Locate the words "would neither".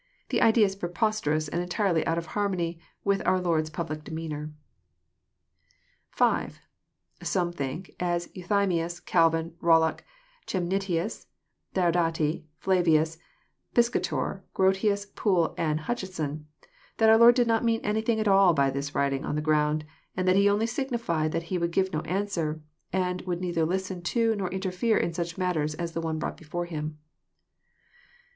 23.27-23.65